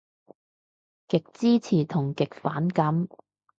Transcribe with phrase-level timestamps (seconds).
[1.09, 3.07] 極支持同極反感